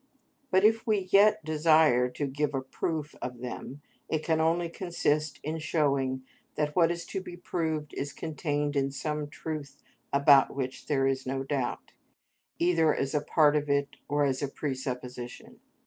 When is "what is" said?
6.75-7.05